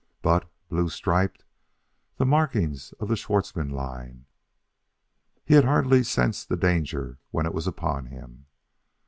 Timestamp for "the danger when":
6.49-7.45